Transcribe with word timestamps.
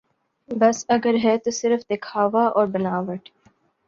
بس 0.49 0.85
اگر 0.89 1.15
ہے 1.23 1.37
تو 1.37 1.51
صرف 1.51 1.81
دکھاوا 1.89 2.45
اور 2.47 2.67
بناوٹ 2.67 3.29